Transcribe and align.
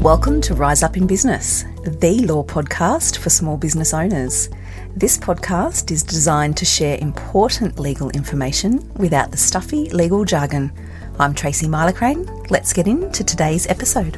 Welcome 0.00 0.40
to 0.42 0.54
Rise 0.54 0.82
Up 0.82 0.96
in 0.96 1.06
Business, 1.06 1.66
the 1.84 2.24
law 2.24 2.42
podcast 2.42 3.18
for 3.18 3.28
small 3.28 3.58
business 3.58 3.92
owners. 3.92 4.48
This 4.96 5.18
podcast 5.18 5.90
is 5.90 6.02
designed 6.02 6.56
to 6.56 6.64
share 6.64 6.96
important 7.02 7.78
legal 7.78 8.08
information 8.12 8.90
without 8.94 9.30
the 9.30 9.36
stuffy 9.36 9.90
legal 9.90 10.24
jargon. 10.24 10.72
I'm 11.18 11.34
Tracy 11.34 11.66
Mylecharane. 11.66 12.50
Let's 12.50 12.72
get 12.72 12.88
into 12.88 13.22
today's 13.22 13.66
episode. 13.66 14.16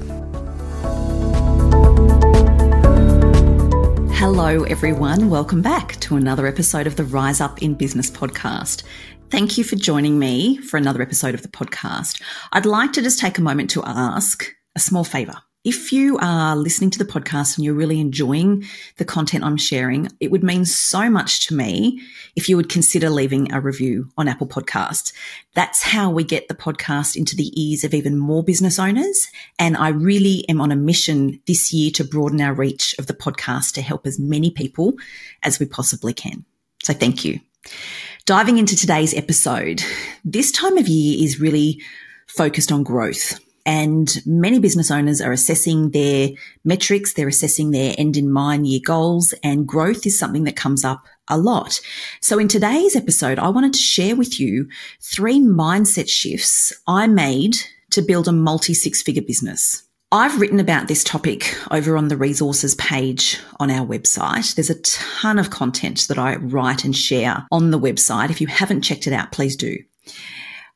Hello, 4.14 4.62
everyone. 4.62 5.30
Welcome 5.30 5.62
back 5.62 5.96
to 6.02 6.14
another 6.14 6.46
episode 6.46 6.86
of 6.86 6.94
the 6.94 7.04
Rise 7.04 7.40
Up 7.40 7.60
in 7.60 7.74
Business 7.74 8.08
podcast. 8.08 8.84
Thank 9.30 9.58
you 9.58 9.64
for 9.64 9.74
joining 9.74 10.20
me 10.20 10.58
for 10.58 10.76
another 10.76 11.02
episode 11.02 11.34
of 11.34 11.42
the 11.42 11.48
podcast. 11.48 12.22
I'd 12.52 12.66
like 12.66 12.92
to 12.92 13.02
just 13.02 13.18
take 13.18 13.36
a 13.36 13.42
moment 13.42 13.70
to 13.70 13.82
ask 13.84 14.54
a 14.76 14.78
small 14.78 15.02
favor. 15.02 15.42
If 15.64 15.92
you 15.92 16.18
are 16.18 16.56
listening 16.56 16.90
to 16.90 16.98
the 16.98 17.04
podcast 17.04 17.56
and 17.56 17.64
you're 17.64 17.72
really 17.72 18.00
enjoying 18.00 18.64
the 18.96 19.04
content 19.04 19.44
I'm 19.44 19.56
sharing, 19.56 20.08
it 20.18 20.32
would 20.32 20.42
mean 20.42 20.64
so 20.64 21.08
much 21.08 21.46
to 21.46 21.54
me 21.54 22.02
if 22.34 22.48
you 22.48 22.56
would 22.56 22.68
consider 22.68 23.08
leaving 23.08 23.52
a 23.52 23.60
review 23.60 24.08
on 24.18 24.26
Apple 24.26 24.48
Podcasts. 24.48 25.12
That's 25.54 25.80
how 25.80 26.10
we 26.10 26.24
get 26.24 26.48
the 26.48 26.56
podcast 26.56 27.14
into 27.14 27.36
the 27.36 27.52
ears 27.54 27.84
of 27.84 27.94
even 27.94 28.18
more 28.18 28.42
business 28.42 28.80
owners. 28.80 29.28
And 29.56 29.76
I 29.76 29.90
really 29.90 30.44
am 30.48 30.60
on 30.60 30.72
a 30.72 30.76
mission 30.76 31.40
this 31.46 31.72
year 31.72 31.92
to 31.92 32.02
broaden 32.02 32.40
our 32.40 32.54
reach 32.54 32.96
of 32.98 33.06
the 33.06 33.14
podcast 33.14 33.74
to 33.74 33.82
help 33.82 34.04
as 34.04 34.18
many 34.18 34.50
people 34.50 34.94
as 35.44 35.60
we 35.60 35.66
possibly 35.66 36.12
can. 36.12 36.44
So 36.82 36.92
thank 36.92 37.24
you. 37.24 37.38
Diving 38.24 38.58
into 38.58 38.74
today's 38.74 39.14
episode, 39.14 39.84
this 40.24 40.50
time 40.50 40.76
of 40.76 40.88
year 40.88 41.22
is 41.22 41.40
really 41.40 41.80
focused 42.26 42.72
on 42.72 42.82
growth. 42.82 43.38
And 43.64 44.20
many 44.26 44.58
business 44.58 44.90
owners 44.90 45.20
are 45.20 45.32
assessing 45.32 45.90
their 45.90 46.30
metrics. 46.64 47.12
They're 47.12 47.28
assessing 47.28 47.70
their 47.70 47.94
end 47.96 48.16
in 48.16 48.30
mind 48.30 48.66
year 48.66 48.80
goals 48.84 49.34
and 49.44 49.66
growth 49.66 50.04
is 50.06 50.18
something 50.18 50.44
that 50.44 50.56
comes 50.56 50.84
up 50.84 51.06
a 51.28 51.38
lot. 51.38 51.80
So 52.20 52.38
in 52.38 52.48
today's 52.48 52.96
episode, 52.96 53.38
I 53.38 53.48
wanted 53.48 53.72
to 53.74 53.78
share 53.78 54.16
with 54.16 54.40
you 54.40 54.68
three 55.00 55.38
mindset 55.38 56.08
shifts 56.08 56.72
I 56.86 57.06
made 57.06 57.56
to 57.90 58.02
build 58.02 58.26
a 58.26 58.32
multi 58.32 58.74
six 58.74 59.02
figure 59.02 59.22
business. 59.22 59.84
I've 60.10 60.38
written 60.38 60.60
about 60.60 60.88
this 60.88 61.04
topic 61.04 61.56
over 61.70 61.96
on 61.96 62.08
the 62.08 62.18
resources 62.18 62.74
page 62.74 63.40
on 63.58 63.70
our 63.70 63.86
website. 63.86 64.54
There's 64.54 64.68
a 64.68 64.80
ton 64.82 65.38
of 65.38 65.48
content 65.48 66.06
that 66.08 66.18
I 66.18 66.36
write 66.36 66.84
and 66.84 66.94
share 66.94 67.46
on 67.50 67.70
the 67.70 67.80
website. 67.80 68.28
If 68.28 68.38
you 68.38 68.46
haven't 68.46 68.82
checked 68.82 69.06
it 69.06 69.14
out, 69.14 69.32
please 69.32 69.56
do. 69.56 69.78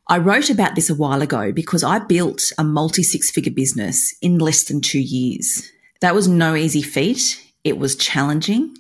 I 0.09 0.19
wrote 0.19 0.51
about 0.51 0.77
this 0.77 0.89
a 0.89 0.95
while 0.95 1.21
ago 1.21 1.51
because 1.51 1.83
I 1.83 1.99
built 1.99 2.53
a 2.59 2.65
multi 2.65 3.03
six 3.03 3.31
figure 3.31 3.53
business 3.53 4.15
in 4.23 4.39
less 4.39 4.65
than 4.65 4.81
two 4.81 5.01
years. 5.01 5.69
That 6.01 6.15
was 6.15 6.29
no 6.29 6.55
easy 6.55 6.83
feat. 6.83 7.43
It 7.65 7.79
was 7.79 7.97
challenging, 7.97 8.77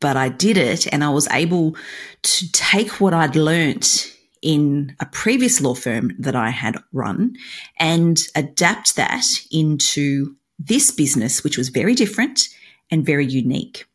but 0.00 0.16
I 0.16 0.28
did 0.28 0.58
it 0.58 0.86
and 0.92 1.02
I 1.02 1.08
was 1.08 1.26
able 1.28 1.74
to 2.22 2.52
take 2.52 3.00
what 3.00 3.14
I'd 3.14 3.36
learnt 3.36 4.14
in 4.42 4.94
a 5.00 5.06
previous 5.06 5.60
law 5.60 5.74
firm 5.74 6.14
that 6.18 6.36
I 6.36 6.50
had 6.50 6.76
run 6.92 7.36
and 7.78 8.20
adapt 8.34 8.96
that 8.96 9.24
into 9.50 10.36
this 10.58 10.90
business, 10.90 11.42
which 11.42 11.56
was 11.56 11.70
very 11.70 11.94
different 11.94 12.48
and 12.90 13.06
very 13.06 13.26
unique. 13.26 13.86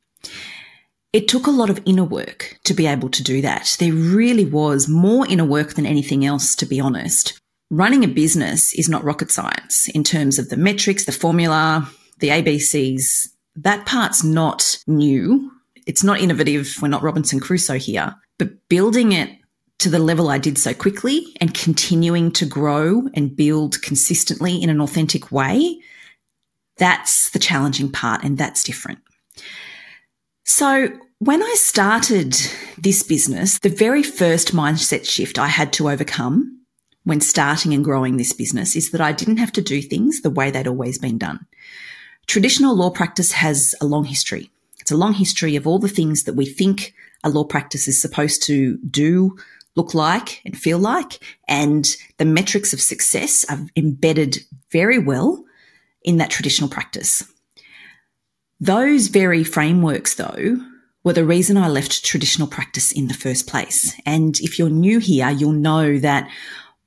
It 1.14 1.28
took 1.28 1.46
a 1.46 1.52
lot 1.52 1.70
of 1.70 1.80
inner 1.86 2.04
work 2.04 2.58
to 2.64 2.74
be 2.74 2.88
able 2.88 3.10
to 3.10 3.24
do 3.24 3.40
that. 3.44 3.78
There 3.80 3.94
really 3.94 4.46
was 4.46 4.90
more 4.90 5.28
inner 5.28 5.46
work 5.46 5.76
than 5.76 5.86
anything 5.86 6.26
else, 6.26 6.56
to 6.56 6.66
be 6.66 6.80
honest. 6.80 7.40
Running 7.70 8.04
a 8.04 8.08
business 8.08 8.74
is 8.74 8.90
not 8.90 9.04
rocket 9.04 9.30
science 9.30 9.88
in 9.90 10.04
terms 10.04 10.40
of 10.40 10.50
the 10.50 10.58
metrics, 10.58 11.06
the 11.06 11.12
formula, 11.12 11.88
the 12.18 12.30
ABCs. 12.30 13.28
That 13.56 13.86
part's 13.86 14.24
not 14.24 14.80
new. 14.88 15.52
It's 15.86 16.04
not 16.04 16.20
innovative. 16.20 16.76
We're 16.82 16.88
not 16.88 17.04
Robinson 17.04 17.40
Crusoe 17.40 17.78
here, 17.78 18.16
but 18.40 18.68
building 18.68 19.12
it 19.12 19.30
to 19.80 19.90
the 19.90 20.00
level 20.00 20.30
I 20.30 20.40
did 20.40 20.58
so 20.58 20.74
quickly 20.74 21.28
and 21.40 21.54
continuing 21.54 22.32
to 22.32 22.46
grow 22.46 23.08
and 23.14 23.36
build 23.36 23.82
consistently 23.84 24.64
in 24.64 24.70
an 24.72 24.82
authentic 24.82 25.32
way, 25.32 25.80
that's 26.78 27.30
the 27.32 27.40
challenging 27.40 27.92
part 27.92 28.24
and 28.24 28.38
that's 28.38 28.64
different. 28.64 29.00
So 30.44 30.90
when 31.20 31.42
I 31.42 31.56
started 31.58 32.36
this 32.78 33.02
business, 33.04 33.60
the 33.60 33.70
very 33.70 34.04
first 34.04 34.54
mindset 34.54 35.08
shift 35.08 35.40
I 35.40 35.48
had 35.48 35.72
to 35.74 35.90
overcome 35.90 36.60
when 37.06 37.22
starting 37.22 37.74
and 37.74 37.84
growing 37.84 38.18
this 38.18 38.34
business 38.34 38.76
is 38.76 38.92
that 38.92 39.02
I 39.02 39.12
didn't 39.12 39.38
have 39.38 39.52
to 39.54 39.62
do 39.62 39.82
things 39.82 40.22
the 40.22 40.30
way 40.30 40.52
they'd 40.52 40.68
always 40.68 40.98
been 40.98 41.18
done. 41.18 41.46
Traditional 42.28 42.76
law 42.76 42.90
practice 42.90 43.32
has 43.34 43.76
a 43.82 43.86
long 43.86 44.06
history. 44.06 44.50
It's 44.80 44.92
a 44.92 44.98
long 44.98 45.14
history 45.14 45.56
of 45.56 45.66
all 45.66 45.80
the 45.80 45.88
things 45.88 46.24
that 46.24 46.36
we 46.36 46.46
think 46.46 46.94
a 47.24 47.30
law 47.30 47.46
practice 47.46 47.88
is 47.88 48.02
supposed 48.02 48.44
to 48.44 48.78
do, 48.80 49.38
look 49.76 49.94
like, 49.94 50.42
and 50.46 50.58
feel 50.58 50.78
like. 50.78 51.24
And 51.48 51.96
the 52.18 52.26
metrics 52.26 52.74
of 52.74 52.82
success 52.82 53.46
are 53.50 53.60
embedded 53.78 54.40
very 54.72 55.00
well 55.00 55.46
in 56.04 56.18
that 56.18 56.30
traditional 56.30 56.70
practice. 56.70 57.24
Those 58.64 59.08
very 59.08 59.44
frameworks, 59.44 60.16
though, 60.16 60.58
were 61.04 61.12
the 61.12 61.26
reason 61.26 61.58
I 61.58 61.68
left 61.68 62.06
traditional 62.06 62.48
practice 62.48 62.94
in 62.94 63.10
the 63.10 63.14
first 63.14 63.46
place. 63.46 63.94
And 64.06 64.40
if 64.40 64.58
you're 64.58 64.70
new 64.70 65.00
here, 65.00 65.30
you'll 65.30 65.52
know 65.52 66.00
that 66.00 66.30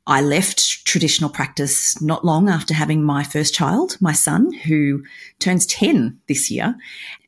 I 0.09 0.21
left 0.21 0.85
traditional 0.85 1.29
practice 1.29 2.01
not 2.01 2.25
long 2.25 2.49
after 2.49 2.73
having 2.73 3.03
my 3.03 3.25
first 3.25 3.53
child, 3.53 3.97
my 4.01 4.13
son, 4.13 4.53
who 4.53 5.03
turns 5.41 5.67
10 5.67 6.21
this 6.29 6.49
year. 6.49 6.77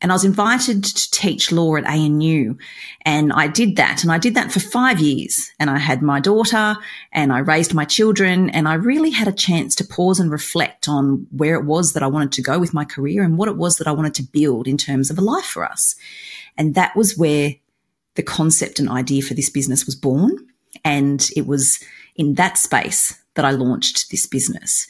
And 0.00 0.12
I 0.12 0.15
was 0.15 0.25
invited 0.25 0.84
to 0.84 1.11
teach 1.11 1.50
law 1.50 1.75
at 1.75 1.84
ANU. 1.84 2.56
And 3.05 3.33
I 3.33 3.49
did 3.49 3.75
that. 3.77 4.05
And 4.05 4.12
I 4.12 4.19
did 4.19 4.34
that 4.34 4.53
for 4.53 4.61
five 4.61 5.00
years. 5.00 5.50
And 5.59 5.71
I 5.71 5.78
had 5.78 6.03
my 6.03 6.21
daughter 6.21 6.77
and 7.11 7.33
I 7.33 7.38
raised 7.38 7.75
my 7.75 7.84
children. 7.84 8.49
And 8.50 8.69
I 8.69 8.75
really 8.75 9.11
had 9.11 9.27
a 9.27 9.33
chance 9.33 9.75
to 9.77 9.84
pause 9.84 10.21
and 10.21 10.31
reflect 10.31 10.88
on 10.88 11.27
where 11.33 11.56
it 11.56 11.65
was 11.65 11.94
that 11.94 12.05
I 12.05 12.06
wanted 12.06 12.31
to 12.33 12.43
go 12.43 12.61
with 12.61 12.72
my 12.75 12.84
career 12.84 13.25
and 13.25 13.37
what 13.37 13.49
it 13.49 13.56
was 13.56 13.78
that 13.78 13.88
I 13.88 13.93
wanted 13.93 14.15
to 14.15 14.22
build 14.22 14.69
in 14.69 14.77
terms 14.77 15.11
of 15.11 15.19
a 15.19 15.22
life 15.22 15.47
for 15.47 15.65
us. 15.65 15.97
And 16.56 16.77
that 16.77 16.94
was 16.94 17.19
where 17.19 17.56
the 18.15 18.22
concept 18.22 18.78
and 18.78 18.88
idea 18.88 19.22
for 19.22 19.34
this 19.34 19.50
business 19.50 19.84
was 19.84 19.97
born. 19.97 20.49
And 20.84 21.28
it 21.37 21.47
was 21.47 21.83
in 22.16 22.34
that 22.34 22.59
space 22.59 23.21
that 23.34 23.44
I 23.44 23.50
launched 23.50 24.11
this 24.11 24.27
business. 24.27 24.87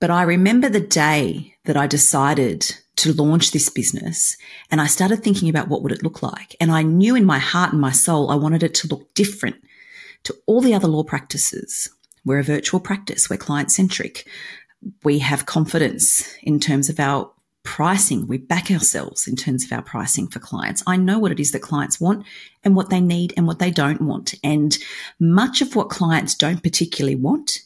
But 0.00 0.10
I 0.10 0.22
remember 0.22 0.68
the 0.68 0.80
day 0.80 1.54
that 1.64 1.76
I 1.76 1.86
decided 1.86 2.76
to 2.96 3.12
launch 3.12 3.50
this 3.50 3.68
business 3.68 4.36
and 4.70 4.80
I 4.80 4.86
started 4.86 5.22
thinking 5.22 5.48
about 5.48 5.68
what 5.68 5.82
would 5.82 5.92
it 5.92 6.02
look 6.02 6.22
like. 6.22 6.56
And 6.60 6.70
I 6.70 6.82
knew 6.82 7.14
in 7.14 7.24
my 7.24 7.38
heart 7.38 7.72
and 7.72 7.80
my 7.80 7.92
soul, 7.92 8.30
I 8.30 8.36
wanted 8.36 8.62
it 8.62 8.74
to 8.74 8.88
look 8.88 9.12
different 9.14 9.56
to 10.24 10.34
all 10.46 10.60
the 10.60 10.74
other 10.74 10.88
law 10.88 11.02
practices. 11.02 11.90
We're 12.24 12.40
a 12.40 12.44
virtual 12.44 12.80
practice. 12.80 13.30
We're 13.30 13.36
client 13.36 13.70
centric. 13.70 14.26
We 15.04 15.20
have 15.20 15.46
confidence 15.46 16.34
in 16.42 16.60
terms 16.60 16.88
of 16.88 16.98
our 17.00 17.30
pricing. 17.66 18.26
We 18.26 18.38
back 18.38 18.70
ourselves 18.70 19.26
in 19.26 19.36
terms 19.36 19.64
of 19.64 19.72
our 19.72 19.82
pricing 19.82 20.28
for 20.28 20.38
clients. 20.38 20.82
I 20.86 20.96
know 20.96 21.18
what 21.18 21.32
it 21.32 21.40
is 21.40 21.52
that 21.52 21.60
clients 21.60 22.00
want 22.00 22.24
and 22.64 22.74
what 22.74 22.88
they 22.88 23.00
need 23.00 23.34
and 23.36 23.46
what 23.46 23.58
they 23.58 23.70
don't 23.70 24.00
want. 24.00 24.34
And 24.42 24.78
much 25.20 25.60
of 25.60 25.76
what 25.76 25.90
clients 25.90 26.34
don't 26.34 26.62
particularly 26.62 27.16
want 27.16 27.58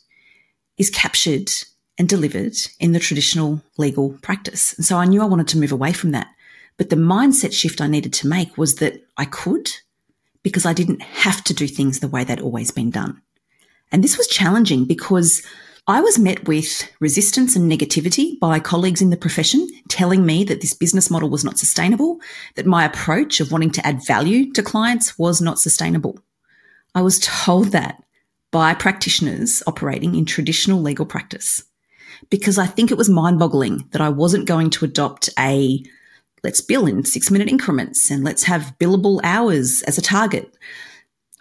is 0.78 0.90
captured 0.90 1.50
and 1.98 2.08
delivered 2.08 2.56
in 2.80 2.92
the 2.92 2.98
traditional 2.98 3.62
legal 3.76 4.18
practice. 4.22 4.72
And 4.72 4.86
so 4.86 4.96
I 4.96 5.04
knew 5.04 5.20
I 5.22 5.26
wanted 5.26 5.48
to 5.48 5.58
move 5.58 5.70
away 5.70 5.92
from 5.92 6.12
that. 6.12 6.28
But 6.78 6.88
the 6.88 6.96
mindset 6.96 7.52
shift 7.52 7.82
I 7.82 7.86
needed 7.86 8.14
to 8.14 8.26
make 8.26 8.56
was 8.56 8.76
that 8.76 9.04
I 9.18 9.26
could 9.26 9.70
because 10.42 10.64
I 10.64 10.72
didn't 10.72 11.02
have 11.02 11.44
to 11.44 11.54
do 11.54 11.68
things 11.68 12.00
the 12.00 12.08
way 12.08 12.24
they'd 12.24 12.40
always 12.40 12.70
been 12.70 12.90
done. 12.90 13.20
And 13.92 14.02
this 14.02 14.16
was 14.16 14.26
challenging 14.26 14.86
because 14.86 15.46
I 15.90 16.00
was 16.00 16.20
met 16.20 16.46
with 16.46 16.88
resistance 17.00 17.56
and 17.56 17.68
negativity 17.68 18.38
by 18.38 18.60
colleagues 18.60 19.02
in 19.02 19.10
the 19.10 19.16
profession 19.16 19.66
telling 19.88 20.24
me 20.24 20.44
that 20.44 20.60
this 20.60 20.72
business 20.72 21.10
model 21.10 21.28
was 21.28 21.44
not 21.44 21.58
sustainable, 21.58 22.20
that 22.54 22.64
my 22.64 22.84
approach 22.84 23.40
of 23.40 23.50
wanting 23.50 23.72
to 23.72 23.84
add 23.84 24.06
value 24.06 24.52
to 24.52 24.62
clients 24.62 25.18
was 25.18 25.40
not 25.40 25.58
sustainable. 25.58 26.20
I 26.94 27.02
was 27.02 27.18
told 27.18 27.72
that 27.72 28.04
by 28.52 28.72
practitioners 28.72 29.64
operating 29.66 30.14
in 30.14 30.26
traditional 30.26 30.80
legal 30.80 31.06
practice 31.06 31.64
because 32.30 32.56
I 32.56 32.66
think 32.66 32.92
it 32.92 32.98
was 32.98 33.10
mind 33.10 33.40
boggling 33.40 33.88
that 33.90 34.00
I 34.00 34.10
wasn't 34.10 34.46
going 34.46 34.70
to 34.70 34.84
adopt 34.84 35.28
a 35.40 35.82
let's 36.44 36.60
bill 36.60 36.86
in 36.86 37.04
six 37.04 37.32
minute 37.32 37.48
increments 37.48 38.12
and 38.12 38.22
let's 38.22 38.44
have 38.44 38.76
billable 38.78 39.18
hours 39.24 39.82
as 39.88 39.98
a 39.98 40.02
target. 40.02 40.56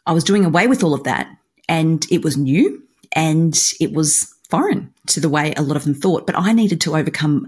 I 0.07 0.11
was 0.13 0.23
doing 0.23 0.43
away 0.43 0.65
with 0.65 0.83
all 0.83 0.95
of 0.95 1.03
that 1.03 1.29
and 1.67 2.03
it 2.09 2.23
was 2.23 2.35
new 2.35 2.81
and 3.11 3.55
it 3.79 3.93
was 3.93 4.33
foreign 4.49 4.93
to 5.07 5.19
the 5.19 5.29
way 5.29 5.53
a 5.53 5.61
lot 5.61 5.77
of 5.77 5.83
them 5.83 5.93
thought. 5.93 6.25
But 6.25 6.37
I 6.37 6.51
needed 6.51 6.81
to 6.81 6.95
overcome 6.95 7.47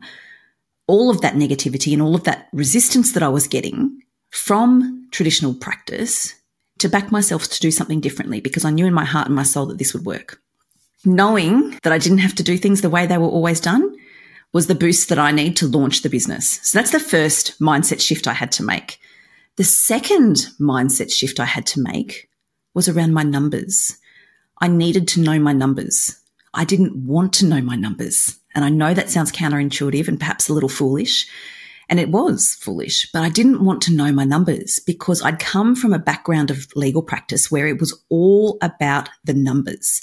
all 0.88 1.10
of 1.10 1.22
that 1.22 1.36
negativity 1.36 1.94
and 1.94 2.02
all 2.02 2.16
of 2.16 2.24
that 2.26 2.50
resistance 2.54 3.14
that 3.14 3.24
I 3.24 3.30
was 3.30 3.48
getting 3.48 4.02
from 4.30 5.08
traditional 5.12 5.54
practice 5.54 6.36
to 6.80 6.90
back 6.90 7.12
myself 7.12 7.48
to 7.48 7.60
do 7.60 7.72
something 7.72 8.02
differently 8.02 8.42
because 8.42 8.66
I 8.66 8.72
knew 8.72 8.86
in 8.86 8.94
my 8.94 9.06
heart 9.06 9.28
and 9.28 9.36
my 9.36 9.44
soul 9.44 9.68
that 9.68 9.78
this 9.78 9.94
would 9.94 10.06
work. 10.06 10.42
Knowing 11.06 11.72
that 11.84 11.94
I 11.94 11.98
didn't 11.98 12.20
have 12.20 12.36
to 12.36 12.44
do 12.44 12.58
things 12.58 12.82
the 12.82 12.90
way 12.90 13.06
they 13.06 13.18
were 13.18 13.28
always 13.28 13.60
done 13.60 13.96
was 14.54 14.68
the 14.68 14.76
boost 14.76 15.10
that 15.10 15.20
I 15.20 15.32
need 15.32 15.56
to 15.58 15.68
launch 15.68 16.02
the 16.02 16.10
business. 16.10 16.60
So 16.64 16.78
that's 16.78 16.92
the 16.92 17.00
first 17.00 17.60
mindset 17.60 18.02
shift 18.02 18.28
I 18.28 18.34
had 18.34 18.52
to 18.54 18.64
make. 18.64 19.00
The 19.58 19.64
second 19.64 20.48
mindset 20.60 21.12
shift 21.12 21.40
I 21.40 21.46
had 21.46 21.66
to 21.68 21.82
make 21.82 22.30
was 22.74 22.88
around 22.88 23.14
my 23.14 23.24
numbers. 23.24 23.98
I 24.60 24.68
needed 24.68 25.08
to 25.10 25.22
know 25.22 25.40
my 25.40 25.54
numbers. 25.54 26.21
I 26.54 26.66
didn't 26.66 26.96
want 26.96 27.34
to 27.34 27.46
know 27.46 27.62
my 27.62 27.76
numbers. 27.76 28.38
And 28.54 28.66
I 28.66 28.70
know 28.70 28.94
that 28.94 29.10
sounds 29.10 29.32
counterintuitive 29.32 30.08
and 30.08 30.20
perhaps 30.20 30.50
a 30.50 30.54
little 30.54 30.70
foolish. 30.70 31.28
And 31.90 32.00
it 32.00 32.10
was 32.10 32.58
foolish, 32.60 33.10
but 33.12 33.22
I 33.22 33.30
didn't 33.30 33.64
want 33.64 33.82
to 33.84 33.94
know 33.94 34.12
my 34.12 34.24
numbers 34.24 34.80
because 34.80 35.22
I'd 35.22 35.40
come 35.40 35.76
from 35.76 35.94
a 35.94 36.00
background 36.00 36.50
of 36.50 36.68
legal 36.76 37.02
practice 37.02 37.52
where 37.52 37.68
it 37.68 37.80
was 37.80 38.02
all 38.10 38.58
about 38.62 39.10
the 39.24 39.34
numbers 39.34 40.02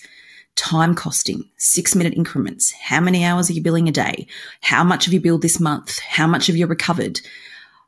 time 0.59 0.93
costing, 0.93 1.45
six 1.57 1.95
minute 1.95 2.15
increments. 2.15 2.73
How 2.73 3.01
many 3.01 3.25
hours 3.25 3.49
are 3.49 3.53
you 3.53 3.63
billing 3.63 3.89
a 3.89 3.93
day? 3.93 4.27
How 4.61 4.83
much 4.83 5.05
have 5.05 5.15
you 5.15 5.21
billed 5.21 5.43
this 5.43 5.61
month? 5.61 6.01
How 6.01 6.27
much 6.27 6.49
have 6.49 6.57
you 6.57 6.67
recovered? 6.67 7.21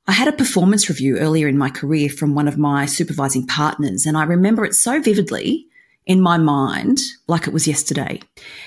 I 0.07 0.13
had 0.13 0.29
a 0.29 0.33
performance 0.33 0.89
review 0.89 1.19
earlier 1.19 1.49
in 1.49 1.59
my 1.59 1.69
career 1.69 2.09
from 2.09 2.35
one 2.35 2.47
of 2.47 2.57
my 2.57 2.87
supervising 2.87 3.47
partners, 3.47 4.07
and 4.07 4.17
I 4.17 4.23
remember 4.23 4.65
it 4.65 4.75
so 4.75 5.03
vividly 5.03 5.67
in 6.11 6.21
my 6.21 6.37
mind, 6.37 6.99
like 7.29 7.47
it 7.47 7.53
was 7.53 7.69
yesterday. 7.69 8.21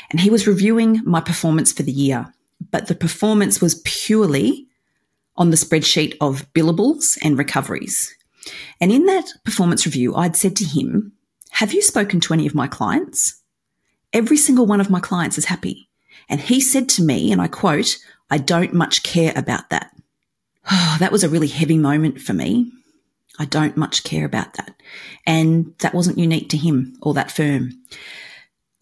And 0.09 0.21
he 0.21 0.29
was 0.29 0.47
reviewing 0.47 1.01
my 1.03 1.19
performance 1.19 1.73
for 1.73 1.83
the 1.83 1.91
year, 1.91 2.33
but 2.71 2.87
the 2.87 2.95
performance 2.95 3.59
was 3.59 3.81
purely 3.83 4.67
on 5.35 5.49
the 5.49 5.57
spreadsheet 5.57 6.15
of 6.21 6.47
billables 6.53 7.17
and 7.21 7.37
recoveries. 7.37 8.15
And 8.79 8.93
in 8.93 9.07
that 9.07 9.25
performance 9.43 9.85
review, 9.85 10.15
I'd 10.15 10.37
said 10.37 10.55
to 10.55 10.63
him, 10.63 11.11
Have 11.51 11.73
you 11.73 11.81
spoken 11.81 12.21
to 12.21 12.33
any 12.33 12.47
of 12.47 12.55
my 12.55 12.67
clients? 12.67 13.41
Every 14.13 14.37
single 14.37 14.65
one 14.65 14.79
of 14.79 14.89
my 14.89 15.01
clients 15.01 15.37
is 15.37 15.45
happy. 15.45 15.89
And 16.29 16.39
he 16.39 16.61
said 16.61 16.87
to 16.89 17.03
me, 17.03 17.29
and 17.33 17.41
I 17.41 17.49
quote, 17.49 17.97
I 18.29 18.37
don't 18.37 18.73
much 18.73 19.03
care 19.03 19.33
about 19.35 19.69
that. 19.69 19.91
Oh, 20.71 20.95
that 21.01 21.11
was 21.11 21.25
a 21.25 21.29
really 21.29 21.47
heavy 21.49 21.77
moment 21.77 22.21
for 22.21 22.31
me. 22.31 22.71
I 23.39 23.45
don't 23.45 23.77
much 23.77 24.03
care 24.03 24.25
about 24.25 24.53
that. 24.53 24.75
And 25.25 25.73
that 25.79 25.93
wasn't 25.93 26.19
unique 26.19 26.49
to 26.49 26.57
him 26.57 26.97
or 27.01 27.13
that 27.13 27.31
firm. 27.31 27.71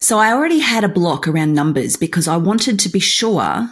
So 0.00 0.18
I 0.18 0.32
already 0.32 0.58
had 0.58 0.84
a 0.84 0.88
block 0.88 1.28
around 1.28 1.54
numbers 1.54 1.96
because 1.96 2.28
I 2.28 2.36
wanted 2.36 2.78
to 2.80 2.88
be 2.88 2.98
sure 2.98 3.68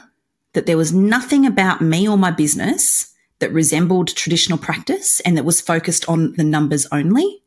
that 0.52 0.66
there 0.66 0.76
was 0.76 0.92
nothing 0.92 1.44
about 1.44 1.80
me 1.80 2.08
or 2.08 2.16
my 2.16 2.30
business 2.30 3.12
that 3.40 3.52
resembled 3.52 4.14
traditional 4.14 4.58
practice 4.58 5.20
and 5.20 5.36
that 5.36 5.44
was 5.44 5.60
focused 5.60 6.08
on 6.08 6.32
the 6.34 6.44
numbers 6.44 6.86
only. 6.92 7.42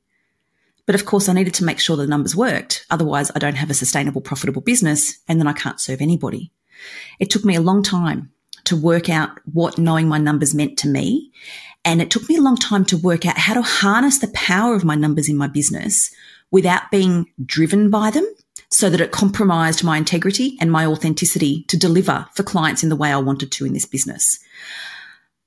But 0.86 0.96
of 0.96 1.06
course, 1.06 1.30
I 1.30 1.34
needed 1.34 1.54
to 1.56 1.64
make 1.64 1.80
sure 1.80 1.96
the 1.96 2.08
numbers 2.08 2.36
worked. 2.36 2.86
Otherwise, 2.90 3.32
I 3.36 3.40
don't 3.40 3.56
have 3.56 3.70
a 3.70 3.74
sustainable, 3.74 4.22
profitable 4.22 4.62
business 4.62 5.20
and 5.28 5.40
then 5.40 5.48
I 5.48 5.54
can't 5.54 5.80
serve 5.80 6.02
anybody. 6.02 6.52
It 7.20 7.30
took 7.30 7.46
me 7.46 7.56
a 7.56 7.62
long 7.62 7.84
time 7.84 8.32
to 8.66 8.76
work 8.76 9.10
out 9.10 9.40
what 9.52 9.78
knowing 9.78 10.08
my 10.08 10.18
numbers 10.18 10.54
meant 10.54 10.78
to 10.80 10.88
me. 10.88 11.32
And 11.86 12.02
it 12.02 12.10
took 12.10 12.30
me 12.30 12.38
a 12.38 12.42
long 12.42 12.56
time 12.56 12.86
to 12.86 12.98
work 12.98 13.26
out 13.26 13.38
how 13.38 13.54
to 13.54 13.62
harness 13.62 14.20
the 14.20 14.30
power 14.30 14.76
of 14.76 14.86
my 14.86 14.96
numbers 14.96 15.28
in 15.28 15.38
my 15.38 15.48
business 15.48 16.14
without 16.52 16.92
being 16.92 17.30
driven 17.46 17.90
by 17.90 18.12
them 18.12 18.26
so 18.70 18.90
that 18.90 19.02
it 19.02 19.12
compromised 19.12 19.84
my 19.84 19.98
integrity 19.98 20.58
and 20.60 20.72
my 20.72 20.86
authenticity 20.86 21.64
to 21.68 21.78
deliver 21.78 22.28
for 22.34 22.44
clients 22.44 22.84
in 22.84 22.90
the 22.90 22.96
way 22.96 23.12
I 23.12 23.18
wanted 23.18 23.52
to 23.52 23.66
in 23.66 23.74
this 23.74 23.86
business. 23.86 24.40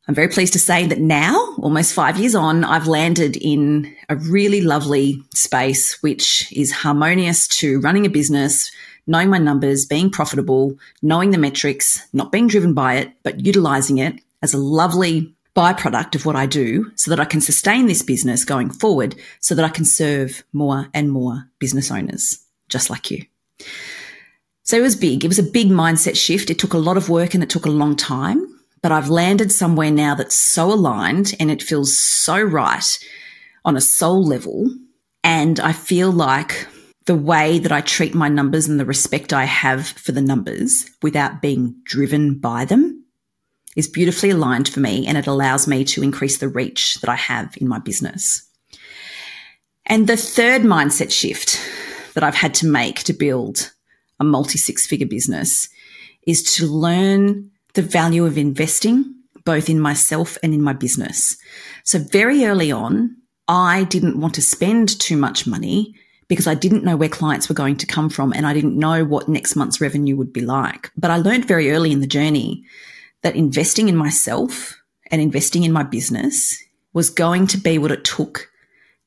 I'm 0.08 0.14
very 0.14 0.28
pleased 0.28 0.52
to 0.52 0.60
say 0.60 0.86
that 0.86 1.00
now, 1.00 1.56
almost 1.58 1.92
five 1.92 2.18
years 2.18 2.36
on, 2.36 2.62
I've 2.62 2.86
landed 2.86 3.36
in 3.36 3.92
a 4.08 4.14
really 4.14 4.60
lovely 4.60 5.20
space, 5.34 6.00
which 6.02 6.52
is 6.52 6.70
harmonious 6.70 7.48
to 7.58 7.80
running 7.80 8.06
a 8.06 8.10
business, 8.10 8.70
knowing 9.08 9.30
my 9.30 9.38
numbers, 9.38 9.84
being 9.84 10.10
profitable, 10.10 10.78
knowing 11.02 11.32
the 11.32 11.38
metrics, 11.38 12.06
not 12.12 12.30
being 12.30 12.46
driven 12.46 12.72
by 12.72 12.94
it, 12.94 13.12
but 13.24 13.44
utilizing 13.44 13.98
it 13.98 14.20
as 14.42 14.54
a 14.54 14.58
lovely 14.58 15.35
byproduct 15.56 16.14
of 16.14 16.26
what 16.26 16.37
I 16.37 16.47
do 16.47 16.93
so 16.97 17.11
that 17.11 17.20
I 17.20 17.25
can 17.25 17.41
sustain 17.41 17.87
this 17.87 18.03
business 18.03 18.44
going 18.44 18.70
forward 18.70 19.14
so 19.41 19.55
that 19.55 19.64
I 19.64 19.70
can 19.70 19.85
serve 19.85 20.44
more 20.53 20.88
and 20.93 21.11
more 21.11 21.49
business 21.58 21.91
owners 21.91 22.38
just 22.69 22.91
like 22.91 23.11
you. 23.11 23.25
So 24.64 24.76
it 24.76 24.82
was 24.82 24.97
big. 24.97 25.25
It 25.25 25.29
was 25.29 25.38
a 25.38 25.44
big 25.44 25.69
mindset 25.69 26.17
shift. 26.17 26.50
It 26.50 26.58
took 26.58 26.75
a 26.75 26.79
lot 26.79 26.97
of 26.97 27.08
work 27.08 27.35
and 27.35 27.43
it 27.43 27.50
took 27.50 27.67
a 27.67 27.70
long 27.70 27.97
time 27.97 28.56
but 28.87 28.93
I've 28.93 29.08
landed 29.08 29.50
somewhere 29.50 29.91
now 29.91 30.14
that's 30.14 30.37
so 30.37 30.73
aligned 30.73 31.35
and 31.41 31.50
it 31.50 31.61
feels 31.61 31.99
so 31.99 32.41
right 32.41 32.85
on 33.64 33.76
a 33.76 33.81
soul 33.81 34.25
level. 34.25 34.70
And 35.25 35.58
I 35.58 35.73
feel 35.73 36.12
like 36.12 36.69
the 37.06 37.17
way 37.17 37.58
that 37.58 37.73
I 37.73 37.81
treat 37.81 38.14
my 38.14 38.29
numbers 38.29 38.69
and 38.69 38.79
the 38.79 38.85
respect 38.85 39.32
I 39.32 39.44
have 39.44 39.88
for 39.88 40.12
the 40.12 40.23
numbers 40.23 40.88
without 41.03 41.43
being 41.43 41.75
driven 41.82 42.38
by 42.38 42.64
them 42.64 42.95
is 43.76 43.87
beautifully 43.87 44.31
aligned 44.31 44.69
for 44.69 44.81
me 44.81 45.06
and 45.06 45.17
it 45.17 45.26
allows 45.26 45.69
me 45.69 45.84
to 45.84 46.02
increase 46.02 46.38
the 46.38 46.49
reach 46.49 47.00
that 47.00 47.11
I 47.11 47.17
have 47.17 47.56
in 47.58 47.69
my 47.69 47.78
business. 47.78 48.43
And 49.84 50.06
the 50.06 50.17
third 50.17 50.62
mindset 50.62 51.12
shift 51.12 51.61
that 52.14 52.25
I've 52.25 52.34
had 52.34 52.55
to 52.55 52.67
make 52.67 53.05
to 53.05 53.12
build 53.12 53.70
a 54.19 54.25
multi 54.25 54.58
six 54.58 54.87
figure 54.87 55.06
business 55.06 55.69
is 56.26 56.55
to 56.56 56.67
learn 56.67 57.50
the 57.75 57.82
value 57.82 58.25
of 58.25 58.38
investing 58.38 59.14
both 59.44 59.70
in 59.70 59.79
myself 59.79 60.37
and 60.43 60.52
in 60.52 60.61
my 60.61 60.72
business. 60.72 61.37
So 61.84 61.99
very 61.99 62.44
early 62.44 62.72
on, 62.72 63.17
I 63.46 63.84
didn't 63.84 64.20
want 64.20 64.34
to 64.34 64.43
spend 64.43 64.99
too 64.99 65.17
much 65.17 65.46
money 65.46 65.94
because 66.26 66.49
I 66.49 66.55
didn't 66.55 66.82
know 66.82 66.96
where 66.96 67.08
clients 67.08 67.49
were 67.49 67.55
going 67.55 67.76
to 67.76 67.87
come 67.87 68.11
from 68.11 68.32
and 68.32 68.44
I 68.44 68.52
didn't 68.52 68.76
know 68.76 69.05
what 69.05 69.29
next 69.29 69.55
month's 69.55 69.81
revenue 69.81 70.17
would 70.17 70.32
be 70.32 70.40
like. 70.40 70.90
But 70.96 71.12
I 71.12 71.19
learned 71.19 71.46
very 71.46 71.70
early 71.70 71.93
in 71.93 72.00
the 72.00 72.08
journey 72.08 72.64
that 73.22 73.36
investing 73.36 73.88
in 73.88 73.96
myself 73.96 74.80
and 75.10 75.20
investing 75.20 75.64
in 75.64 75.72
my 75.72 75.82
business 75.82 76.62
was 76.92 77.10
going 77.10 77.46
to 77.48 77.58
be 77.58 77.78
what 77.78 77.92
it 77.92 78.04
took 78.04 78.50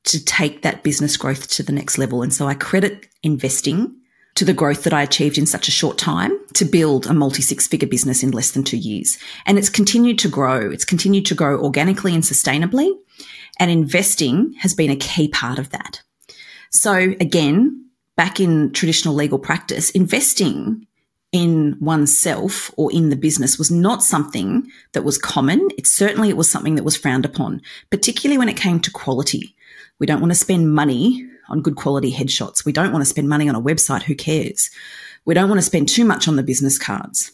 to 0.04 0.24
take 0.24 0.62
that 0.62 0.82
business 0.82 1.16
growth 1.16 1.48
to 1.48 1.62
the 1.62 1.72
next 1.72 1.98
level. 1.98 2.22
And 2.22 2.32
so 2.32 2.46
I 2.46 2.54
credit 2.54 3.06
investing 3.22 3.94
to 4.36 4.44
the 4.44 4.54
growth 4.54 4.84
that 4.84 4.94
I 4.94 5.02
achieved 5.02 5.36
in 5.38 5.46
such 5.46 5.68
a 5.68 5.72
short 5.72 5.98
time 5.98 6.38
to 6.54 6.64
build 6.64 7.06
a 7.06 7.12
multi 7.12 7.42
six 7.42 7.66
figure 7.66 7.88
business 7.88 8.22
in 8.22 8.30
less 8.30 8.52
than 8.52 8.64
two 8.64 8.76
years. 8.76 9.18
And 9.44 9.58
it's 9.58 9.68
continued 9.68 10.18
to 10.20 10.28
grow. 10.28 10.70
It's 10.70 10.84
continued 10.84 11.26
to 11.26 11.34
grow 11.34 11.60
organically 11.60 12.14
and 12.14 12.22
sustainably. 12.22 12.90
And 13.58 13.70
investing 13.70 14.54
has 14.60 14.74
been 14.74 14.90
a 14.90 14.96
key 14.96 15.28
part 15.28 15.58
of 15.58 15.70
that. 15.70 16.02
So 16.70 16.94
again, 17.20 17.90
back 18.16 18.40
in 18.40 18.72
traditional 18.72 19.14
legal 19.14 19.38
practice, 19.38 19.90
investing 19.90 20.86
in 21.32 21.76
oneself 21.80 22.72
or 22.76 22.90
in 22.92 23.10
the 23.10 23.16
business 23.16 23.58
was 23.58 23.70
not 23.70 24.02
something 24.02 24.68
that 24.92 25.04
was 25.04 25.18
common. 25.18 25.68
It 25.78 25.86
certainly 25.86 26.28
it 26.28 26.36
was 26.36 26.50
something 26.50 26.74
that 26.74 26.84
was 26.84 26.96
frowned 26.96 27.24
upon, 27.24 27.62
particularly 27.90 28.38
when 28.38 28.48
it 28.48 28.56
came 28.56 28.80
to 28.80 28.90
quality. 28.90 29.54
We 29.98 30.06
don't 30.06 30.20
want 30.20 30.32
to 30.32 30.38
spend 30.38 30.74
money 30.74 31.28
on 31.48 31.62
good 31.62 31.76
quality 31.76 32.12
headshots. 32.12 32.64
We 32.64 32.72
don't 32.72 32.92
want 32.92 33.02
to 33.02 33.10
spend 33.10 33.28
money 33.28 33.48
on 33.48 33.54
a 33.54 33.60
website. 33.60 34.02
Who 34.02 34.14
cares? 34.14 34.70
We 35.24 35.34
don't 35.34 35.48
want 35.48 35.58
to 35.58 35.66
spend 35.66 35.88
too 35.88 36.04
much 36.04 36.26
on 36.26 36.36
the 36.36 36.42
business 36.42 36.78
cards. 36.78 37.32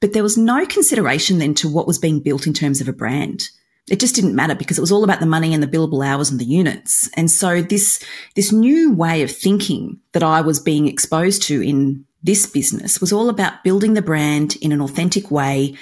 But 0.00 0.12
there 0.12 0.22
was 0.22 0.38
no 0.38 0.64
consideration 0.64 1.38
then 1.38 1.54
to 1.54 1.68
what 1.68 1.86
was 1.86 1.98
being 1.98 2.20
built 2.20 2.46
in 2.46 2.54
terms 2.54 2.80
of 2.80 2.88
a 2.88 2.92
brand. 2.92 3.48
It 3.90 4.00
just 4.00 4.14
didn't 4.14 4.36
matter 4.36 4.54
because 4.54 4.78
it 4.78 4.82
was 4.82 4.92
all 4.92 5.02
about 5.02 5.20
the 5.20 5.26
money 5.26 5.52
and 5.52 5.62
the 5.62 5.66
billable 5.66 6.06
hours 6.06 6.30
and 6.30 6.38
the 6.38 6.44
units. 6.44 7.10
And 7.14 7.30
so 7.30 7.62
this, 7.62 8.02
this 8.36 8.52
new 8.52 8.92
way 8.92 9.22
of 9.22 9.30
thinking 9.30 9.98
that 10.12 10.22
I 10.22 10.40
was 10.42 10.60
being 10.60 10.86
exposed 10.86 11.42
to 11.44 11.62
in 11.62 12.04
this 12.22 12.46
business 12.46 13.00
was 13.00 13.12
all 13.12 13.28
about 13.28 13.62
building 13.64 13.94
the 13.94 14.02
brand 14.02 14.56
in 14.56 14.72
an 14.72 14.80
authentic 14.80 15.30
way, 15.30 15.74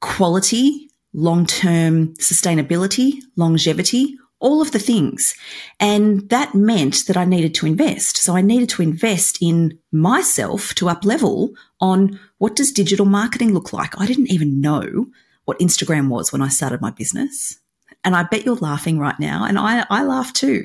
quality, 0.00 0.90
long 1.12 1.46
term 1.46 2.14
sustainability, 2.14 3.18
longevity, 3.36 4.16
all 4.42 4.60
of 4.60 4.72
the 4.72 4.78
things. 4.78 5.34
And 5.78 6.28
that 6.30 6.54
meant 6.54 7.06
that 7.06 7.16
I 7.16 7.24
needed 7.24 7.54
to 7.56 7.66
invest. 7.66 8.16
So 8.16 8.36
I 8.36 8.40
needed 8.40 8.68
to 8.70 8.82
invest 8.82 9.38
in 9.40 9.78
myself 9.92 10.74
to 10.74 10.88
up 10.88 11.04
level 11.04 11.54
on 11.80 12.18
what 12.38 12.56
does 12.56 12.72
digital 12.72 13.06
marketing 13.06 13.54
look 13.54 13.72
like? 13.72 13.98
I 14.00 14.06
didn't 14.06 14.32
even 14.32 14.60
know 14.60 15.06
what 15.44 15.60
Instagram 15.60 16.08
was 16.08 16.32
when 16.32 16.42
I 16.42 16.48
started 16.48 16.80
my 16.80 16.90
business. 16.90 17.58
And 18.04 18.16
I 18.16 18.24
bet 18.24 18.44
you're 18.44 18.56
laughing 18.56 18.98
right 18.98 19.18
now. 19.20 19.44
And 19.44 19.58
I, 19.58 19.86
I 19.88 20.02
laugh 20.02 20.32
too. 20.32 20.64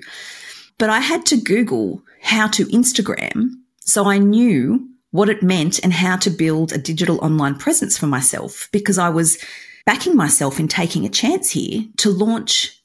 But 0.80 0.90
I 0.90 1.00
had 1.00 1.26
to 1.28 1.38
Google 1.38 2.02
how 2.22 2.48
to 2.48 2.66
Instagram. 2.66 3.52
So 3.82 4.06
I 4.06 4.18
knew 4.18 4.90
what 5.12 5.30
it 5.30 5.44
meant 5.44 5.80
and 5.84 5.94
how 5.94 6.18
to 6.18 6.30
build 6.30 6.72
a 6.72 6.78
digital 6.78 7.20
online 7.24 7.56
presence 7.56 7.98
for 7.98 8.08
myself 8.08 8.70
because 8.72 8.98
I 8.98 9.10
was 9.10 9.38
backing 9.86 10.16
myself 10.16 10.60
in 10.60 10.68
taking 10.68 11.06
a 11.06 11.10
chance 11.10 11.52
here 11.52 11.84
to 11.98 12.10
launch 12.10 12.84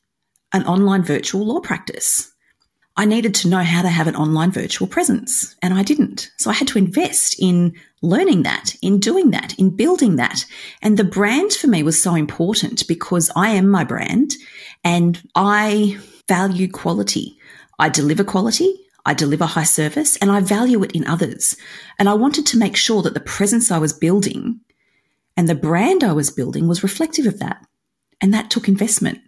an 0.53 0.65
online 0.65 1.03
virtual 1.03 1.47
law 1.47 1.61
practice. 1.61 2.33
I 2.97 3.07
needed 3.07 3.35
to 3.37 3.49
know 3.49 3.63
how 3.63 3.83
to 3.83 3.89
have 3.89 4.07
an 4.07 4.17
online 4.17 4.51
virtual 4.51 4.87
presence 4.87 5.57
and 5.63 5.73
I 5.73 5.83
didn't. 5.83 6.31
So 6.39 6.51
I 6.51 6.55
had 6.55 6.69
to 6.69 6.79
invest 6.79 7.37
in 7.39 7.75
learning 8.03 8.43
that, 8.43 8.77
in 8.83 9.01
doing 9.01 9.31
that, 9.31 9.59
in 9.59 9.71
building 9.71 10.17
that. 10.17 10.45
And 10.83 10.99
the 10.99 11.05
brand 11.05 11.53
for 11.53 11.69
me 11.69 11.83
was 11.83 12.01
so 12.01 12.15
important 12.15 12.87
because 12.87 13.31
I 13.35 13.51
am 13.51 13.69
my 13.69 13.85
brand 13.85 14.35
and 14.85 15.21
I 15.35 15.99
value 16.29 16.71
quality. 16.71 17.39
I 17.79 17.89
deliver 17.89 18.25
quality. 18.25 18.75
I 19.05 19.15
deliver 19.15 19.47
high 19.47 19.65
service 19.65 20.17
and 20.17 20.31
I 20.31 20.41
value 20.41 20.83
it 20.85 20.93
in 20.93 21.07
others. 21.07 21.57
And 21.99 22.09
I 22.09 22.15
wanted 22.15 22.47
to 22.47 22.59
make 22.59 22.77
sure 22.77 23.03
that 23.03 23.15
the 23.15 23.21
presence 23.21 23.71
I 23.71 23.79
was 23.79 23.93
building 23.93 24.61
And 25.37 25.49
the 25.49 25.55
brand 25.55 26.05
I 26.05 26.13
was 26.13 26.31
building 26.31 26.69
was 26.69 26.83
reflective 26.83 27.27
of 27.27 27.39
that. 27.39 27.67
And 28.21 28.33
that 28.35 28.51
took 28.51 28.69
investment. 28.69 29.21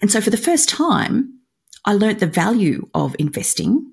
And 0.00 0.10
so 0.10 0.20
for 0.20 0.30
the 0.30 0.36
first 0.36 0.68
time, 0.68 1.38
I 1.84 1.94
learnt 1.94 2.20
the 2.20 2.26
value 2.26 2.88
of 2.94 3.16
investing 3.18 3.92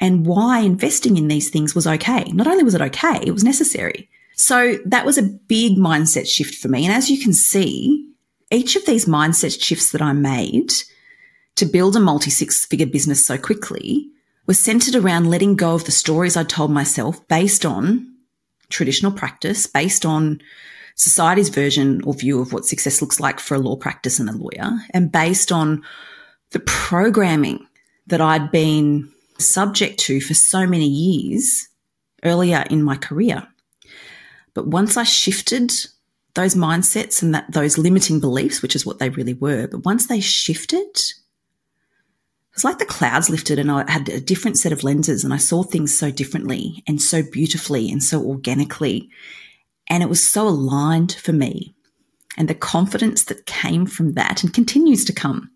and 0.00 0.24
why 0.26 0.60
investing 0.60 1.16
in 1.16 1.28
these 1.28 1.50
things 1.50 1.74
was 1.74 1.86
okay. 1.86 2.24
Not 2.32 2.46
only 2.46 2.64
was 2.64 2.74
it 2.74 2.80
okay, 2.80 3.20
it 3.24 3.32
was 3.32 3.44
necessary. 3.44 4.08
So 4.34 4.78
that 4.86 5.04
was 5.04 5.18
a 5.18 5.22
big 5.22 5.76
mindset 5.76 6.26
shift 6.26 6.54
for 6.54 6.68
me. 6.68 6.86
And 6.86 6.94
as 6.94 7.10
you 7.10 7.22
can 7.22 7.32
see, 7.32 8.08
each 8.50 8.74
of 8.76 8.86
these 8.86 9.04
mindset 9.04 9.62
shifts 9.62 9.92
that 9.92 10.00
I 10.00 10.12
made 10.12 10.72
to 11.56 11.66
build 11.66 11.96
a 11.96 12.00
multi 12.00 12.30
six 12.30 12.64
figure 12.64 12.86
business 12.86 13.24
so 13.24 13.36
quickly 13.36 14.08
was 14.46 14.58
centered 14.58 14.94
around 14.94 15.30
letting 15.30 15.56
go 15.56 15.74
of 15.74 15.84
the 15.84 15.92
stories 15.92 16.36
I 16.36 16.44
told 16.44 16.70
myself 16.70 17.26
based 17.28 17.64
on 17.64 18.14
traditional 18.68 19.12
practice, 19.12 19.66
based 19.66 20.04
on 20.06 20.40
society's 20.94 21.48
version 21.48 22.02
or 22.04 22.14
view 22.14 22.40
of 22.40 22.52
what 22.52 22.66
success 22.66 23.00
looks 23.00 23.20
like 23.20 23.40
for 23.40 23.54
a 23.54 23.58
law 23.58 23.76
practice 23.76 24.18
and 24.18 24.28
a 24.28 24.32
lawyer, 24.32 24.72
and 24.90 25.12
based 25.12 25.50
on 25.52 25.82
the 26.50 26.60
programming 26.60 27.66
that 28.06 28.20
I'd 28.20 28.50
been 28.50 29.10
subject 29.38 29.98
to 30.00 30.20
for 30.20 30.34
so 30.34 30.66
many 30.66 30.86
years 30.86 31.68
earlier 32.24 32.64
in 32.70 32.82
my 32.82 32.96
career. 32.96 33.46
But 34.54 34.66
once 34.66 34.96
I 34.96 35.04
shifted 35.04 35.72
those 36.34 36.54
mindsets 36.54 37.22
and 37.22 37.34
that 37.34 37.50
those 37.52 37.78
limiting 37.78 38.20
beliefs, 38.20 38.62
which 38.62 38.76
is 38.76 38.84
what 38.84 38.98
they 38.98 39.08
really 39.08 39.34
were, 39.34 39.68
but 39.68 39.84
once 39.84 40.06
they 40.06 40.20
shifted, 40.20 41.00
it 42.50 42.56
was 42.56 42.64
like 42.64 42.78
the 42.78 42.84
clouds 42.84 43.30
lifted 43.30 43.58
and 43.58 43.70
I 43.70 43.88
had 43.90 44.08
a 44.08 44.20
different 44.20 44.58
set 44.58 44.72
of 44.72 44.82
lenses 44.82 45.22
and 45.22 45.32
I 45.32 45.36
saw 45.36 45.62
things 45.62 45.96
so 45.96 46.10
differently 46.10 46.82
and 46.86 47.00
so 47.00 47.22
beautifully 47.22 47.90
and 47.90 48.02
so 48.02 48.22
organically. 48.24 49.08
And 49.88 50.02
it 50.02 50.08
was 50.08 50.26
so 50.26 50.48
aligned 50.48 51.12
for 51.12 51.32
me. 51.32 51.74
And 52.36 52.48
the 52.48 52.54
confidence 52.54 53.24
that 53.24 53.46
came 53.46 53.86
from 53.86 54.12
that 54.12 54.42
and 54.42 54.52
continues 54.52 55.04
to 55.04 55.12
come, 55.12 55.50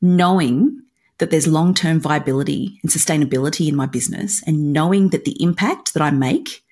knowing 0.00 0.82
that 1.18 1.30
there's 1.30 1.46
long 1.46 1.74
term 1.74 2.00
viability 2.00 2.80
and 2.82 2.90
sustainability 2.90 3.68
in 3.68 3.76
my 3.76 3.86
business, 3.86 4.42
and 4.46 4.72
knowing 4.72 5.10
that 5.10 5.24
the 5.24 5.40
impact 5.42 5.94
that 5.94 6.02
I 6.02 6.10
make 6.10 6.64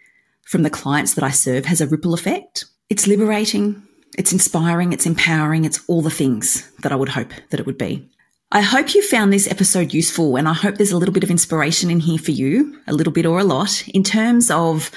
from 0.42 0.62
the 0.62 0.70
clients 0.70 1.14
that 1.14 1.24
I 1.24 1.30
serve 1.30 1.66
has 1.66 1.80
a 1.80 1.86
ripple 1.86 2.14
effect. 2.14 2.64
It's 2.88 3.06
liberating, 3.06 3.82
it's 4.18 4.32
inspiring, 4.32 4.92
it's 4.92 5.06
empowering, 5.06 5.64
it's 5.64 5.80
all 5.86 6.02
the 6.02 6.10
things 6.10 6.68
that 6.80 6.92
I 6.92 6.96
would 6.96 7.10
hope 7.10 7.32
that 7.50 7.60
it 7.60 7.66
would 7.66 7.78
be. 7.78 8.08
I 8.52 8.62
hope 8.62 8.96
you 8.96 9.02
found 9.02 9.32
this 9.32 9.48
episode 9.48 9.94
useful 9.94 10.34
and 10.34 10.48
I 10.48 10.54
hope 10.54 10.74
there's 10.74 10.90
a 10.90 10.96
little 10.96 11.14
bit 11.14 11.22
of 11.22 11.30
inspiration 11.30 11.88
in 11.88 12.00
here 12.00 12.18
for 12.18 12.32
you, 12.32 12.76
a 12.88 12.92
little 12.92 13.12
bit 13.12 13.24
or 13.24 13.38
a 13.38 13.44
lot, 13.44 13.88
in 13.88 14.02
terms 14.02 14.50
of 14.50 14.90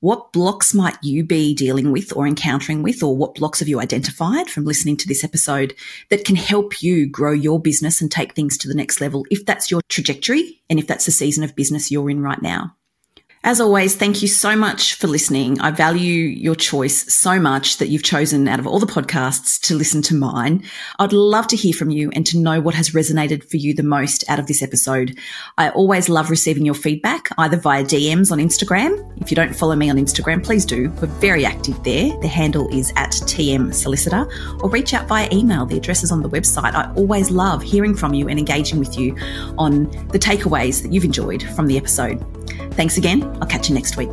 what 0.00 0.32
blocks 0.32 0.74
might 0.74 0.96
you 1.04 1.22
be 1.22 1.54
dealing 1.54 1.92
with 1.92 2.12
or 2.16 2.26
encountering 2.26 2.82
with, 2.82 3.04
or 3.04 3.16
what 3.16 3.36
blocks 3.36 3.60
have 3.60 3.68
you 3.68 3.80
identified 3.80 4.50
from 4.50 4.64
listening 4.64 4.96
to 4.96 5.06
this 5.06 5.22
episode 5.22 5.72
that 6.10 6.24
can 6.24 6.34
help 6.34 6.82
you 6.82 7.08
grow 7.08 7.30
your 7.30 7.60
business 7.60 8.00
and 8.00 8.10
take 8.10 8.34
things 8.34 8.58
to 8.58 8.66
the 8.66 8.74
next 8.74 9.00
level 9.00 9.24
if 9.30 9.46
that's 9.46 9.70
your 9.70 9.82
trajectory 9.88 10.60
and 10.68 10.80
if 10.80 10.88
that's 10.88 11.06
the 11.06 11.12
season 11.12 11.44
of 11.44 11.54
business 11.54 11.92
you're 11.92 12.10
in 12.10 12.20
right 12.20 12.42
now? 12.42 12.75
As 13.46 13.60
always, 13.60 13.94
thank 13.94 14.22
you 14.22 14.26
so 14.26 14.56
much 14.56 14.96
for 14.96 15.06
listening. 15.06 15.60
I 15.60 15.70
value 15.70 16.24
your 16.24 16.56
choice 16.56 17.14
so 17.14 17.38
much 17.38 17.76
that 17.76 17.86
you've 17.86 18.02
chosen 18.02 18.48
out 18.48 18.58
of 18.58 18.66
all 18.66 18.80
the 18.80 18.86
podcasts 18.88 19.60
to 19.68 19.76
listen 19.76 20.02
to 20.02 20.16
mine. 20.16 20.64
I'd 20.98 21.12
love 21.12 21.46
to 21.46 21.56
hear 21.56 21.72
from 21.72 21.90
you 21.90 22.10
and 22.12 22.26
to 22.26 22.38
know 22.38 22.60
what 22.60 22.74
has 22.74 22.90
resonated 22.90 23.48
for 23.48 23.56
you 23.56 23.72
the 23.72 23.84
most 23.84 24.28
out 24.28 24.40
of 24.40 24.48
this 24.48 24.64
episode. 24.64 25.16
I 25.58 25.70
always 25.70 26.08
love 26.08 26.28
receiving 26.28 26.66
your 26.66 26.74
feedback, 26.74 27.28
either 27.38 27.56
via 27.56 27.84
DMs 27.84 28.32
on 28.32 28.38
Instagram. 28.38 29.16
If 29.22 29.30
you 29.30 29.36
don't 29.36 29.54
follow 29.54 29.76
me 29.76 29.90
on 29.90 29.96
Instagram, 29.96 30.44
please 30.44 30.64
do. 30.64 30.90
We're 31.00 31.06
very 31.06 31.46
active 31.46 31.80
there. 31.84 32.18
The 32.18 32.26
handle 32.26 32.66
is 32.76 32.92
at 32.96 33.12
TM 33.12 33.72
Solicitor 33.72 34.26
or 34.60 34.68
reach 34.68 34.92
out 34.92 35.06
via 35.06 35.28
email. 35.32 35.66
The 35.66 35.76
address 35.76 36.02
is 36.02 36.10
on 36.10 36.20
the 36.20 36.28
website. 36.28 36.74
I 36.74 36.92
always 36.94 37.30
love 37.30 37.62
hearing 37.62 37.94
from 37.94 38.12
you 38.12 38.28
and 38.28 38.40
engaging 38.40 38.80
with 38.80 38.98
you 38.98 39.16
on 39.56 39.84
the 40.08 40.18
takeaways 40.18 40.82
that 40.82 40.92
you've 40.92 41.04
enjoyed 41.04 41.44
from 41.54 41.68
the 41.68 41.76
episode. 41.76 42.20
Thanks 42.72 42.98
again. 42.98 43.35
I'll 43.40 43.48
catch 43.48 43.68
you 43.68 43.74
next 43.74 43.96
week. 43.96 44.10